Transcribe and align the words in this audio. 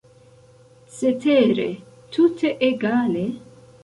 Cetere, 0.95 1.67
tute 2.13 2.49
egale? 2.69 3.27